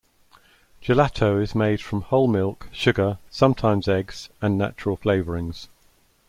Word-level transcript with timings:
Gelato 0.81 1.39
is 1.39 1.53
made 1.53 1.79
from 1.79 2.01
whole 2.01 2.27
milk, 2.27 2.67
sugar, 2.71 3.19
sometimes 3.29 3.87
eggs, 3.87 4.29
and 4.41 4.57
natural 4.57 4.95
flavourings. 4.97 5.67